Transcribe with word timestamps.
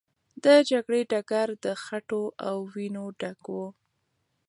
د 0.43 0.45
جګړې 0.69 1.01
ډګر 1.11 1.47
د 1.63 1.65
خټو 1.83 2.23
او 2.47 2.57
وینو 2.73 3.05
ډک 3.19 3.43
و. 3.53 3.55